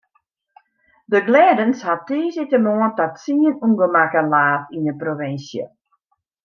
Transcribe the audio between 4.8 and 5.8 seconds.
de provinsje.